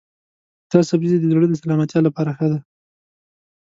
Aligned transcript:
دا 0.71 0.79
سبزی 0.91 1.17
د 1.19 1.25
زړه 1.31 1.45
د 1.49 1.53
سلامتیا 1.61 1.99
لپاره 2.07 2.31
ښه 2.37 2.47
دی. 2.51 2.59